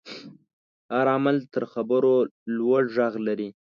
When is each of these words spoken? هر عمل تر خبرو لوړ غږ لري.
هر 0.93 1.05
عمل 1.15 1.37
تر 1.53 1.63
خبرو 1.73 2.15
لوړ 2.57 2.81
غږ 2.95 3.13
لري. 3.27 3.49